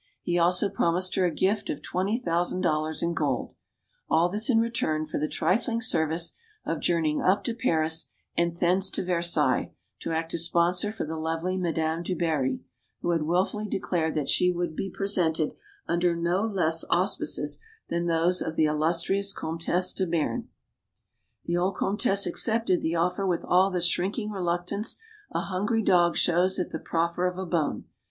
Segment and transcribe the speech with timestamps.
[0.23, 3.53] He also promised her a gift of twenty thousand dollars in gold.
[4.09, 6.33] All this in return for the trifling service
[6.65, 11.17] of journeying up to Paris and thence to Versailles, to act as sponsor for the
[11.17, 12.61] lovely Madame du Barry,
[13.01, 15.53] who had wilfully declared that she would be presented
[15.87, 17.59] under no less auspices
[17.89, 20.49] than those of the illustrious Comtesse de Beam.
[21.45, 23.81] 192 STORIES OF THE SUPER WOMEN The old comtesse accepted the offer with all the
[23.81, 24.97] shrinking reluctance
[25.29, 27.83] a hungry dog shows at the proffer of a bone.